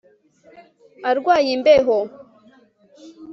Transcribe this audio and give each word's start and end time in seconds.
Arwaye 1.09 1.49
imbeho 1.57 1.97